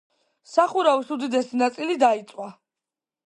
[0.51, 2.49] სახურავის უდიდესი ნაწილი დაიწვა.